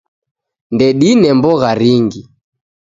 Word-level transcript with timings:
Ndedine 0.75 1.29
mbogha 1.37 1.69
ringi. 1.79 2.21